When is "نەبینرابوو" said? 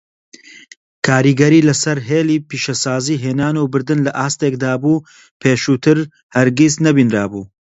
6.85-7.43